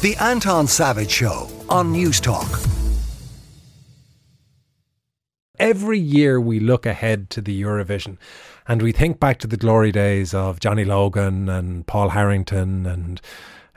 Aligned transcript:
The 0.00 0.14
Anton 0.20 0.68
Savage 0.68 1.10
Show 1.10 1.50
on 1.68 1.92
Newstalk. 1.92 2.64
Every 5.58 5.98
year 5.98 6.40
we 6.40 6.60
look 6.60 6.86
ahead 6.86 7.30
to 7.30 7.40
the 7.40 7.60
Eurovision 7.60 8.16
and 8.68 8.80
we 8.80 8.92
think 8.92 9.18
back 9.18 9.40
to 9.40 9.48
the 9.48 9.56
glory 9.56 9.90
days 9.90 10.32
of 10.32 10.60
Johnny 10.60 10.84
Logan 10.84 11.48
and 11.48 11.84
Paul 11.88 12.10
Harrington 12.10 12.86
and 12.86 13.20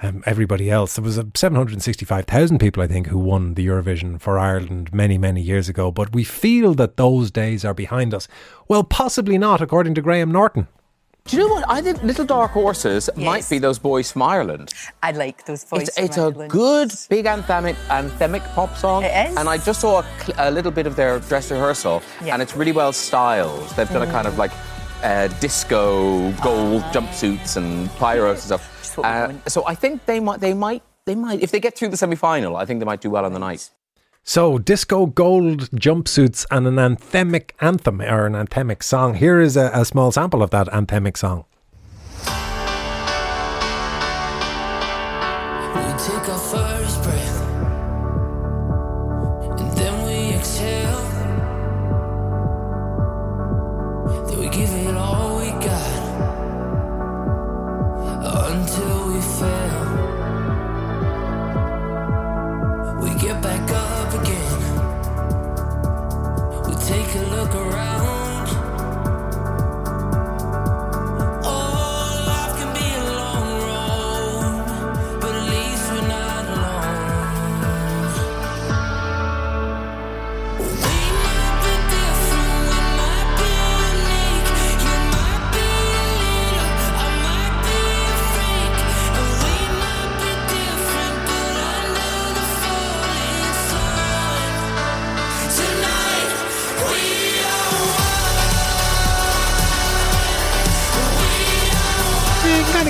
um, 0.04 0.21
everybody 0.28 0.70
else. 0.70 0.96
There 0.96 1.04
was 1.04 1.20
765,000 1.34 2.60
people, 2.60 2.83
I 2.83 2.88
think, 2.88 3.08
who 3.08 3.17
won 3.17 3.56
the 3.56 3.65
Eurovision 3.65 4.22
for 4.22 4.38
Ireland 4.38 4.94
many, 4.94 5.17
many 5.17 5.42
years 5.42 5.69
ago. 5.69 5.90
But 5.90 6.13
we 6.13 6.24
feel 6.24 6.76
that 6.76 6.97
those 6.97 7.31
days 7.31 7.65
are 7.65 7.74
behind 7.74 8.13
us. 8.13 8.28
Well, 8.67 8.83
possibly 8.83 9.40
not, 9.40 9.60
according 9.60 9.96
to 9.96 10.03
Graham 10.03 10.31
Norton. 10.31 10.67
Do 11.26 11.38
you 11.38 11.47
know 11.47 11.53
what? 11.53 11.63
I 11.69 11.81
think 11.81 12.01
Little 12.03 12.26
Dark 12.26 12.51
Horses 12.51 13.10
yes. 13.15 13.26
might 13.26 13.49
be 13.49 13.60
those 13.60 13.79
boys 13.79 14.12
from 14.12 14.24
Ireland. 14.24 14.74
I 15.04 15.12
like 15.12 15.46
those 15.46 15.63
boys. 15.63 15.83
It's, 15.83 15.97
it's 15.97 16.17
a 16.17 16.31
good, 16.49 16.91
big 17.09 17.26
anthemic, 17.26 17.76
anthemic 17.88 18.44
pop 18.54 18.76
song. 18.76 19.04
It 19.04 19.30
is. 19.30 19.38
And 19.38 19.48
I 19.48 19.58
just 19.58 19.82
saw 19.82 20.02
a, 20.02 20.49
a 20.49 20.52
little 20.52 20.72
bit 20.72 20.88
of 20.88 20.96
their 20.96 21.20
dress 21.20 21.52
rehearsal, 21.52 22.02
yeah. 22.23 22.34
and 22.34 22.41
it's 22.41 22.55
really 22.55 22.72
well 22.72 22.91
styled. 22.91 23.70
They've 23.70 23.90
done 23.90 24.05
mm. 24.05 24.10
a 24.10 24.12
kind 24.12 24.27
of 24.27 24.38
like 24.38 24.52
uh, 25.04 25.27
disco 25.40 26.32
gold 26.44 26.82
uh, 26.82 26.91
jumpsuits 26.91 27.55
and 27.55 27.90
pyros 27.91 28.52
and 28.52 28.62
stuff. 28.82 28.99
Uh, 28.99 29.32
so 29.48 29.66
I 29.66 29.76
think 29.76 30.05
they 30.05 30.20
might, 30.20 30.40
they 30.40 30.54
might, 30.54 30.84
they 31.05 31.16
might. 31.16 31.41
If 31.41 31.52
they 31.52 31.60
get 31.60 31.77
through 31.77 31.90
the 31.90 31.98
semi-final, 31.98 32.55
I 32.55 32.66
think 32.66 32.80
they 32.80 32.85
might 32.85 33.02
do 33.02 33.10
well 33.10 33.26
on 33.26 33.34
the 33.34 33.40
night. 33.40 33.70
So, 34.24 34.60
disco 34.60 35.08
gold 35.08 35.72
jumpsuits 35.72 36.46
and 36.52 36.68
an 36.68 36.76
anthemic 36.76 37.52
anthem 37.60 38.02
or 38.02 38.28
an 38.28 38.34
anthemic 38.34 38.84
song. 38.84 39.16
Here 39.16 39.40
is 39.40 39.58
a, 39.58 39.72
a 39.74 39.84
small 39.84 40.12
sample 40.12 40.44
of 40.44 40.52
that 40.52 40.68
anthemic 40.68 41.18
song. 41.18 41.46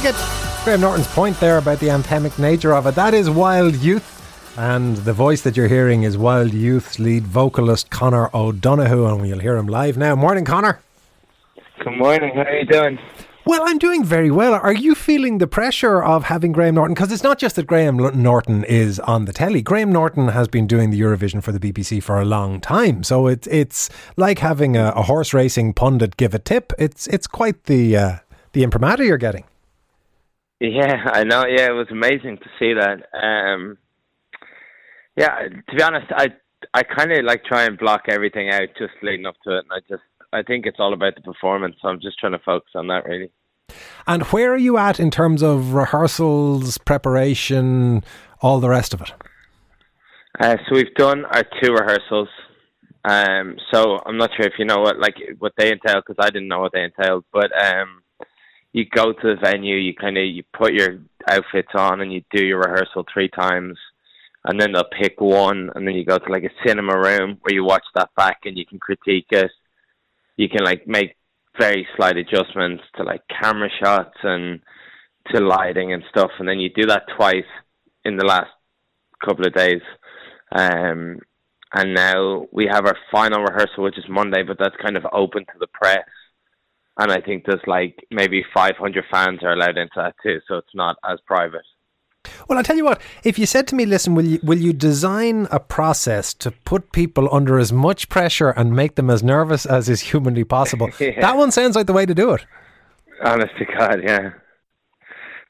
Graham 0.02 0.82
Norton's 0.82 1.08
point 1.10 1.40
there 1.40 1.60
about 1.60 1.80
the 1.80 1.90
anthemic 1.90 2.40
nature 2.40 2.74
of 2.74 2.88
it. 2.88 2.96
That 2.96 3.14
is 3.14 3.30
Wild 3.30 3.76
Youth. 3.76 4.58
And 4.58 4.98
the 4.98 5.14
voice 5.14 5.42
that 5.42 5.56
you're 5.56 5.68
hearing 5.68 6.02
is 6.02 6.18
Wild 6.18 6.56
Youth's 6.56 6.98
lead 6.98 7.28
vocalist 7.28 7.92
Conor 7.92 8.32
O'Donohoe, 8.34 9.06
and 9.20 9.28
you'll 9.28 9.38
hear 9.38 9.58
him 9.58 9.68
live 9.68 9.98
now. 9.98 10.16
Morning, 10.16 10.44
Conor. 10.44 10.80
Good 11.84 11.98
morning. 12.00 12.34
How 12.34 12.42
are 12.42 12.58
you 12.58 12.66
doing? 12.66 12.98
Well, 13.46 13.62
I'm 13.64 13.78
doing 13.78 14.04
very 14.04 14.32
well. 14.32 14.56
Are 14.56 14.74
you 14.74 14.96
feeling 14.96 15.38
the 15.38 15.46
pressure 15.46 16.02
of 16.02 16.24
having 16.24 16.52
Graham 16.52 16.74
Norton? 16.74 16.96
Because 16.96 17.12
it's 17.12 17.24
not 17.24 17.38
just 17.38 17.56
that 17.58 17.68
Graham 17.68 17.98
Norton 17.98 18.64
is 18.64 19.00
on 19.02 19.26
the 19.26 19.34
telly. 19.34 19.62
Graham 19.62 19.92
Norton 19.92 20.30
has 20.30 20.48
been 20.48 20.66
doing 20.66 20.90
the 20.90 21.00
Eurovision 21.00 21.44
for 21.44 21.52
the 21.52 21.60
BBC 21.60 22.02
for 22.02 22.20
a 22.20 22.26
long 22.26 22.60
time, 22.60 23.04
so 23.04 23.28
it's 23.28 23.48
it's 23.48 23.88
like 24.18 24.40
having 24.40 24.78
a, 24.78 24.94
a 24.96 25.04
horse 25.04 25.32
racing 25.32 25.74
pundit 25.74 26.18
give 26.18 26.34
a 26.34 26.40
tip. 26.40 26.74
It's 26.80 27.06
it's 27.08 27.28
quite 27.28 27.66
the 27.66 27.96
uh, 27.96 28.16
the 28.54 28.64
imprimatur 28.64 29.04
you're 29.04 29.18
getting. 29.18 29.44
Yeah, 30.62 31.04
I 31.12 31.24
know. 31.24 31.44
Yeah, 31.48 31.68
it 31.68 31.76
was 31.76 31.88
amazing 31.92 32.38
to 32.38 32.50
see 32.60 32.74
that. 32.74 33.08
Um, 33.18 33.78
yeah, 35.18 35.50
to 35.50 35.76
be 35.76 35.84
honest, 35.84 36.08
I 36.16 36.28
I 36.74 36.84
kind 36.84 37.12
of 37.12 37.26
like 37.26 37.44
try 37.44 37.64
and 37.64 37.78
block 37.78 38.04
everything 38.08 38.50
out 38.50 38.70
just 38.78 38.94
leading 39.02 39.26
up 39.26 39.36
to 39.44 39.58
it, 39.58 39.66
and 39.70 39.72
I 39.72 39.80
just 39.90 40.04
I 40.32 40.44
think 40.44 40.66
it's 40.66 40.80
all 40.80 40.94
about 40.94 41.16
the 41.16 41.22
performance. 41.22 41.76
So 41.82 41.90
I'm 41.90 42.00
just 42.00 42.20
trying 42.20 42.34
to 42.34 42.40
focus 42.40 42.72
on 42.76 42.88
that 42.88 43.06
really. 43.06 43.32
And 44.06 44.24
where 44.28 44.54
are 44.54 44.58
you 44.58 44.78
at 44.78 45.00
in 45.00 45.12
terms 45.12 45.42
of 45.42 45.74
rehearsals, 45.74 46.78
preparation, 46.78 48.04
all 48.42 48.60
the 48.60 48.70
rest 48.70 48.94
of 48.94 49.02
it? 49.02 49.14
Uh, 50.40 50.58
so 50.68 50.76
we've 50.76 50.94
done 50.96 51.26
our 51.26 51.44
two 51.62 51.74
rehearsals. 51.74 52.28
Um, 53.04 53.56
so 53.74 54.00
I'm 54.06 54.18
not 54.18 54.30
sure 54.36 54.46
if 54.46 54.54
you 54.60 54.66
know 54.66 54.80
what 54.80 55.00
like 55.00 55.16
what 55.40 55.54
they 55.58 55.72
entail 55.72 56.02
because 56.06 56.18
I 56.20 56.30
didn't 56.30 56.50
know 56.50 56.60
what 56.60 56.72
they 56.74 56.84
entailed, 56.84 57.26
but 57.34 57.52
um, 57.58 58.04
you 58.74 58.86
go 58.86 59.12
to 59.12 59.22
the 59.22 59.36
venue, 59.42 59.76
you 59.76 59.94
kind 59.94 60.18
of 60.18 60.26
you 60.26 60.44
put 60.54 60.74
your 60.74 61.00
outfits 61.30 61.72
on 61.76 62.02
and 62.02 62.12
you 62.12 62.24
do 62.34 62.46
your 62.46 62.60
rehearsal 62.60 63.06
three 63.12 63.30
times, 63.30 63.78
and 64.46 64.60
then 64.60 64.72
they'll 64.72 64.84
pick 65.02 65.20
one, 65.20 65.70
and 65.76 65.88
then 65.88 65.96
you 65.96 66.06
go 66.06 66.18
to 66.18 66.32
like 66.32 66.44
a 66.44 66.68
cinema 66.68 66.98
room 66.98 67.38
where 67.42 67.54
you 67.54 67.64
watch 67.64 67.84
that 67.96 68.10
back 68.16 68.40
and 68.46 68.58
you 68.58 68.66
can 68.66 68.80
critique 68.80 69.28
it. 69.32 69.52
You 70.38 70.48
can 70.50 70.64
like 70.64 70.88
make 70.88 71.16
very 71.60 71.86
slight 71.98 72.18
adjustments 72.18 72.84
to 72.96 73.04
like 73.04 73.22
camera 73.42 73.70
shots 73.84 74.16
and 74.24 74.62
to 75.34 75.42
lighting 75.42 75.94
and 75.94 76.04
stuff, 76.10 76.32
and 76.40 76.48
then 76.48 76.60
you 76.60 76.70
do 76.70 76.88
that 76.88 77.04
twice 77.18 77.44
in 78.06 78.16
the 78.18 78.26
last 78.26 78.50
couple 79.24 79.46
of 79.46 79.54
days. 79.54 79.82
Um, 80.54 81.20
and 81.74 81.94
now 81.94 82.48
we 82.52 82.68
have 82.70 82.86
our 82.86 82.98
final 83.12 83.44
rehearsal, 83.44 83.84
which 83.84 83.98
is 83.98 84.06
Monday, 84.10 84.44
but 84.44 84.58
that's 84.60 84.76
kind 84.82 84.98
of 84.98 85.06
open 85.14 85.46
to 85.46 85.60
the 85.60 85.68
press 85.68 86.08
and 86.98 87.12
I 87.12 87.22
think 87.22 87.46
there's 87.46 87.62
like 87.68 87.96
maybe 88.12 88.44
500 88.54 89.06
fans 89.12 89.40
are 89.44 89.54
allowed 89.54 89.78
into 89.78 89.94
that 89.96 90.16
too, 90.24 90.40
so 90.48 90.58
it's 90.58 90.76
not 90.76 90.98
as 91.10 91.20
private. 91.26 91.66
Well, 92.48 92.58
I'll 92.58 92.64
tell 92.64 92.78
you 92.78 92.86
what. 92.86 93.02
If 93.24 93.40
you 93.40 93.46
said 93.46 93.68
to 93.70 93.76
me, 93.76 93.86
"Listen, 93.86 94.14
will 94.14 94.26
you 94.26 94.40
will 94.44 94.58
you 94.60 94.74
design 94.74 95.48
a 95.52 95.60
process 95.60 96.34
to 96.36 96.52
put 96.52 96.92
people 96.92 97.34
under 97.34 97.58
as 97.58 97.74
much 97.74 98.10
pressure 98.10 98.50
and 98.52 98.76
make 98.76 98.96
them 98.96 99.10
as 99.10 99.24
nervous 99.24 99.66
as 99.66 99.90
is 99.90 100.02
humanly 100.02 100.44
possible?" 100.44 100.90
yeah. 101.00 101.20
That 101.20 101.38
one 101.38 101.52
sounds 101.52 101.76
like 101.76 101.88
the 101.88 101.94
way 101.94 102.06
to 102.06 102.14
do 102.14 102.34
it. 102.34 102.46
Honest 103.24 103.54
to 103.58 103.66
God, 103.66 104.02
yeah. 104.04 104.32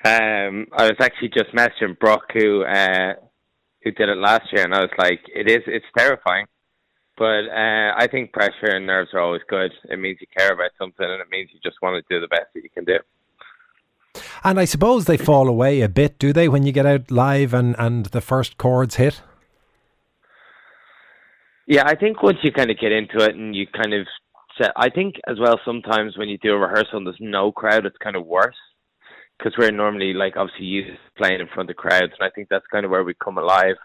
Um, 0.04 0.68
I 0.74 0.84
was 0.84 0.98
actually 1.00 1.30
just 1.30 1.54
messaging 1.54 2.00
Brooke, 2.00 2.32
who 2.34 2.64
uh, 2.64 3.14
who 3.84 3.92
did 3.92 4.10
it 4.10 4.18
last 4.18 4.52
year, 4.54 4.64
and 4.64 4.74
I 4.74 4.80
was 4.80 4.92
like, 4.98 5.22
"It 5.36 5.50
is. 5.50 5.64
It's 5.68 5.86
terrifying." 5.98 6.46
But 7.22 7.54
uh, 7.54 7.94
I 7.96 8.08
think 8.10 8.34
pressure 8.34 8.74
and 8.76 8.88
nerves 8.88 9.12
are 9.14 9.20
always 9.20 9.44
good. 9.48 9.72
It 9.88 10.00
means 10.00 10.18
you 10.22 10.26
care 10.36 10.54
about 10.54 10.72
something, 10.80 11.06
and 11.06 11.22
it 11.22 11.28
means 11.30 11.52
you 11.54 11.60
just 11.64 11.78
want 11.80 12.04
to 12.04 12.14
do 12.14 12.20
the 12.20 12.28
best 12.28 12.48
that 12.56 12.64
you 12.64 12.70
can 12.72 12.84
do. 12.84 12.98
And 14.44 14.60
I 14.60 14.66
suppose 14.66 15.06
they 15.06 15.18
fall 15.18 15.48
away 15.48 15.82
a 15.82 15.88
bit, 15.88 16.18
do 16.18 16.34
they, 16.34 16.50
when 16.50 16.64
you 16.64 16.72
get 16.72 16.88
out 16.88 17.12
live 17.12 17.54
and, 17.54 17.76
and 17.78 18.08
the 18.08 18.22
first 18.22 18.58
chords 18.58 18.96
hit? 18.96 19.22
Yeah, 21.68 21.84
I 21.86 21.94
think 21.94 22.24
once 22.24 22.40
you 22.42 22.52
kind 22.52 22.72
of 22.72 22.80
get 22.80 22.92
into 22.92 23.24
it 23.24 23.36
and 23.36 23.56
you 23.56 23.68
kind 23.68 23.94
of 23.94 24.08
set, 24.60 24.72
I 24.76 24.90
think 24.90 25.18
as 25.28 25.38
well 25.40 25.60
sometimes 25.64 26.18
when 26.18 26.28
you 26.28 26.40
do 26.40 26.54
a 26.54 26.58
rehearsal 26.58 26.98
and 26.98 27.06
there's 27.06 27.18
no 27.20 27.52
crowd, 27.52 27.86
it's 27.86 27.98
kind 28.04 28.16
of 28.16 28.26
worse 28.26 28.58
because 29.38 29.54
we're 29.60 29.70
normally 29.70 30.14
like 30.14 30.38
obviously 30.38 30.66
used 30.66 30.90
to 30.90 31.22
playing 31.22 31.40
in 31.40 31.48
front 31.54 31.70
of 31.70 31.76
crowds, 31.76 32.14
and 32.20 32.28
I 32.28 32.32
think 32.34 32.48
that's 32.50 32.66
kind 32.72 32.84
of 32.84 32.90
where 32.90 33.04
we 33.04 33.14
come 33.14 33.38
alive. 33.38 33.76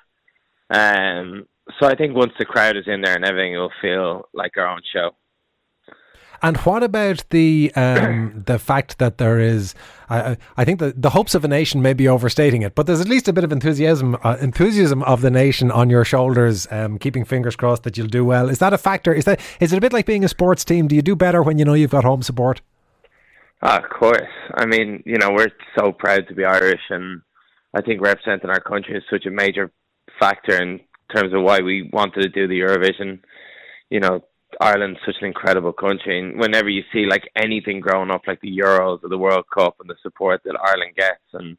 Um, 0.70 1.46
so 1.78 1.86
I 1.86 1.94
think 1.94 2.14
once 2.14 2.32
the 2.38 2.44
crowd 2.44 2.76
is 2.76 2.84
in 2.86 3.00
there 3.02 3.14
and 3.14 3.24
everything, 3.24 3.54
it 3.54 3.58
will 3.58 3.72
feel 3.80 4.28
like 4.32 4.56
our 4.56 4.68
own 4.68 4.80
show. 4.92 5.10
And 6.42 6.56
what 6.58 6.82
about 6.82 7.24
the 7.30 7.72
um, 7.74 8.42
the 8.46 8.58
fact 8.58 8.98
that 8.98 9.18
there 9.18 9.40
is? 9.40 9.74
I, 10.08 10.36
I 10.56 10.64
think 10.64 10.80
that 10.80 11.00
the 11.00 11.10
hopes 11.10 11.34
of 11.34 11.44
a 11.44 11.48
nation 11.48 11.82
may 11.82 11.92
be 11.92 12.06
overstating 12.08 12.62
it, 12.62 12.74
but 12.74 12.86
there's 12.86 13.00
at 13.00 13.08
least 13.08 13.28
a 13.28 13.32
bit 13.32 13.44
of 13.44 13.52
enthusiasm 13.52 14.16
uh, 14.22 14.36
enthusiasm 14.40 15.02
of 15.04 15.22
the 15.22 15.30
nation 15.30 15.70
on 15.70 15.90
your 15.90 16.04
shoulders, 16.04 16.66
um, 16.70 16.98
keeping 16.98 17.24
fingers 17.24 17.56
crossed 17.56 17.82
that 17.84 17.96
you'll 17.96 18.06
do 18.06 18.24
well. 18.24 18.48
Is 18.48 18.58
that 18.58 18.72
a 18.72 18.78
factor? 18.78 19.12
Is 19.12 19.24
that 19.24 19.40
is 19.60 19.72
it 19.72 19.76
a 19.76 19.80
bit 19.80 19.92
like 19.92 20.06
being 20.06 20.24
a 20.24 20.28
sports 20.28 20.64
team? 20.64 20.88
Do 20.88 20.94
you 20.94 21.02
do 21.02 21.16
better 21.16 21.42
when 21.42 21.58
you 21.58 21.64
know 21.64 21.74
you've 21.74 21.90
got 21.90 22.04
home 22.04 22.22
support? 22.22 22.60
Uh, 23.62 23.80
of 23.82 23.90
course. 23.90 24.20
I 24.54 24.66
mean, 24.66 25.02
you 25.06 25.16
know, 25.16 25.30
we're 25.32 25.48
so 25.78 25.90
proud 25.90 26.28
to 26.28 26.34
be 26.34 26.44
Irish, 26.44 26.82
and 26.90 27.22
I 27.74 27.80
think 27.80 28.02
representing 28.02 28.50
our 28.50 28.60
country 28.60 28.96
is 28.96 29.02
such 29.10 29.24
a 29.26 29.30
major 29.30 29.72
factor 30.18 30.60
in 30.62 30.80
terms 31.14 31.32
of 31.34 31.42
why 31.42 31.60
we 31.60 31.88
wanted 31.92 32.22
to 32.22 32.28
do 32.28 32.48
the 32.48 32.60
Eurovision. 32.60 33.20
You 33.90 34.00
know, 34.00 34.24
Ireland's 34.60 35.00
such 35.04 35.16
an 35.20 35.26
incredible 35.26 35.72
country, 35.72 36.18
and 36.18 36.38
whenever 36.38 36.68
you 36.68 36.82
see 36.92 37.06
like 37.06 37.28
anything 37.36 37.80
growing 37.80 38.10
up, 38.10 38.22
like 38.26 38.40
the 38.40 38.56
Euros 38.56 39.02
or 39.02 39.08
the 39.08 39.18
World 39.18 39.44
Cup, 39.52 39.76
and 39.80 39.88
the 39.88 39.96
support 40.02 40.42
that 40.44 40.58
Ireland 40.60 40.96
gets, 40.96 41.22
and 41.32 41.56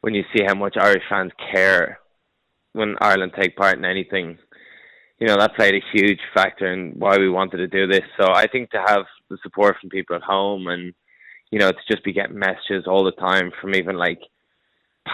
when 0.00 0.14
you 0.14 0.24
see 0.32 0.44
how 0.46 0.54
much 0.54 0.76
Irish 0.76 1.02
fans 1.08 1.32
care 1.52 1.98
when 2.72 2.96
Ireland 3.00 3.32
take 3.38 3.56
part 3.56 3.78
in 3.78 3.84
anything, 3.84 4.38
you 5.18 5.26
know, 5.26 5.36
that 5.36 5.56
played 5.56 5.74
a 5.74 5.98
huge 5.98 6.20
factor 6.34 6.72
in 6.72 6.92
why 6.98 7.18
we 7.18 7.28
wanted 7.28 7.56
to 7.58 7.66
do 7.66 7.86
this. 7.86 8.04
So 8.20 8.28
I 8.32 8.46
think 8.46 8.70
to 8.70 8.82
have 8.86 9.04
the 9.28 9.38
support 9.42 9.76
from 9.80 9.90
people 9.90 10.14
at 10.14 10.22
home 10.22 10.68
and, 10.68 10.94
you 11.50 11.58
know, 11.58 11.72
to 11.72 11.78
just 11.90 12.04
be 12.04 12.12
getting 12.12 12.38
messages 12.38 12.86
all 12.86 13.04
the 13.04 13.12
time 13.12 13.50
from 13.60 13.74
even 13.74 13.96
like 13.96 14.20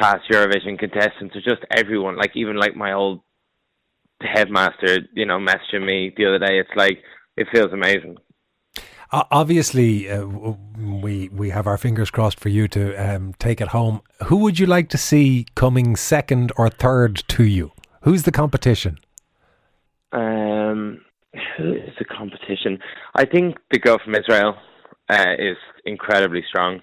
past 0.01 0.23
Eurovision 0.31 0.79
contestants 0.79 1.35
or 1.37 1.41
just 1.41 1.63
everyone, 1.71 2.17
like 2.17 2.33
even 2.35 2.57
like 2.57 2.77
my 2.77 2.93
old 2.93 3.21
headmaster, 4.21 5.01
you 5.15 5.27
know, 5.27 5.39
messaging 5.39 5.85
me 5.85 6.13
the 6.17 6.27
other 6.27 6.39
day. 6.39 6.59
It's 6.59 6.77
like, 6.77 6.99
it 7.37 7.47
feels 7.53 7.73
amazing. 7.73 8.17
Obviously, 9.13 10.11
uh, 10.11 10.27
we 10.27 11.29
we 11.29 11.51
have 11.51 11.69
our 11.69 11.79
fingers 11.79 12.11
crossed 12.11 12.41
for 12.41 12.49
you 12.49 12.67
to 12.69 12.97
um, 12.97 13.33
take 13.39 13.61
it 13.61 13.69
home. 13.69 14.01
Who 14.25 14.39
would 14.39 14.59
you 14.59 14.67
like 14.67 14.89
to 14.89 14.99
see 14.99 15.47
coming 15.55 15.95
second 15.95 16.51
or 16.57 16.69
third 16.69 17.23
to 17.29 17.45
you? 17.45 17.71
Who's 18.03 18.25
the 18.25 18.33
competition? 18.33 18.99
Um, 20.11 21.03
who 21.57 21.75
is 21.75 21.95
the 21.99 22.05
competition? 22.05 22.81
I 23.15 23.25
think 23.25 23.57
the 23.71 23.79
girl 23.79 23.99
from 24.05 24.17
Israel 24.17 24.57
uh, 25.09 25.35
is 25.39 25.59
incredibly 25.85 26.43
strong, 26.49 26.81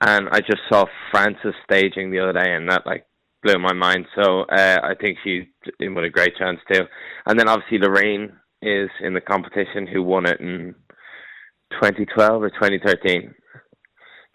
and 0.00 0.28
I 0.30 0.40
just 0.40 0.62
saw 0.70 0.86
France's 1.10 1.54
staging 1.64 2.10
the 2.10 2.20
other 2.20 2.32
day, 2.32 2.54
and 2.54 2.70
that 2.70 2.86
like 2.86 3.06
blew 3.42 3.58
my 3.58 3.72
mind. 3.72 4.06
So 4.16 4.42
uh, 4.42 4.78
I 4.82 4.94
think 5.00 5.18
she's 5.24 5.44
in 5.80 5.94
with 5.94 6.04
a 6.04 6.10
great 6.10 6.36
chance 6.36 6.58
too. 6.70 6.84
And 7.26 7.38
then 7.38 7.48
obviously 7.48 7.78
Loreen 7.78 8.32
is 8.62 8.90
in 9.00 9.14
the 9.14 9.20
competition, 9.20 9.86
who 9.86 10.02
won 10.02 10.26
it 10.26 10.40
in 10.40 10.74
2012 11.72 12.42
or 12.42 12.50
2013. 12.50 13.34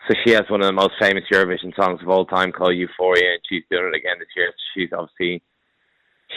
So 0.08 0.16
she 0.26 0.34
has 0.34 0.44
one 0.50 0.62
of 0.62 0.68
the 0.68 0.74
most 0.74 0.94
famous 1.00 1.24
Eurovision 1.32 1.74
songs 1.76 2.02
of 2.02 2.10
all 2.10 2.26
time 2.26 2.52
called 2.52 2.76
Euphoria, 2.76 3.34
and 3.34 3.42
she's 3.48 3.64
doing 3.72 3.92
it 3.94 3.98
again 3.98 4.20
this 4.20 4.28
year. 4.36 4.52
She's 4.76 4.90
obviously 4.92 5.44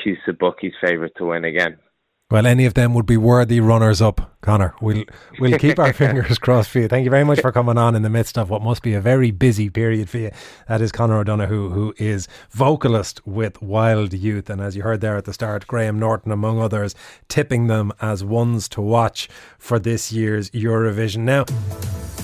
she's 0.02 0.18
the 0.26 0.32
bookie's 0.32 0.74
favourite 0.84 1.12
to 1.16 1.26
win 1.26 1.44
again. 1.44 1.78
Well, 2.28 2.44
any 2.44 2.64
of 2.64 2.74
them 2.74 2.92
would 2.94 3.06
be 3.06 3.16
worthy 3.16 3.60
runners 3.60 4.02
up, 4.02 4.32
Conor. 4.40 4.74
We'll 4.80 5.04
we'll 5.38 5.56
keep 5.60 5.78
our 5.78 5.92
fingers 5.92 6.38
crossed 6.38 6.70
for 6.70 6.80
you. 6.80 6.88
Thank 6.88 7.04
you 7.04 7.10
very 7.10 7.22
much 7.22 7.40
for 7.40 7.52
coming 7.52 7.78
on 7.78 7.94
in 7.94 8.02
the 8.02 8.10
midst 8.10 8.36
of 8.36 8.50
what 8.50 8.62
must 8.62 8.82
be 8.82 8.94
a 8.94 9.00
very 9.00 9.30
busy 9.30 9.70
period 9.70 10.10
for 10.10 10.18
you. 10.18 10.30
That 10.66 10.80
is 10.80 10.90
Conor 10.90 11.18
O'Donohoe, 11.18 11.68
who 11.68 11.94
is 11.98 12.26
vocalist 12.50 13.24
with 13.28 13.62
Wild 13.62 14.12
Youth, 14.12 14.50
and 14.50 14.60
as 14.60 14.74
you 14.74 14.82
heard 14.82 15.02
there 15.02 15.16
at 15.16 15.24
the 15.24 15.32
start, 15.32 15.68
Graham 15.68 16.00
Norton, 16.00 16.32
among 16.32 16.60
others, 16.60 16.96
tipping 17.28 17.68
them 17.68 17.92
as 18.00 18.24
ones 18.24 18.68
to 18.70 18.80
watch 18.80 19.28
for 19.56 19.78
this 19.78 20.10
year's 20.10 20.50
Eurovision. 20.50 21.18
Now, 21.18 21.44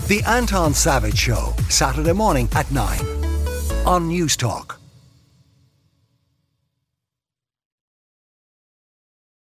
the 0.09 0.21
Anton 0.27 0.75
Savage 0.75 1.17
Show, 1.17 1.55
Saturday 1.69 2.13
morning 2.13 2.49
at 2.57 2.69
nine 2.73 3.07
on 3.87 4.11
Newstalk. 4.11 4.82